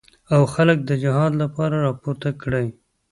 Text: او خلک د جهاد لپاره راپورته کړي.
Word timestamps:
او 0.33 0.41
خلک 0.53 0.77
د 0.85 0.91
جهاد 1.03 1.33
لپاره 1.41 1.75
راپورته 1.87 2.29
کړي. 2.41 2.67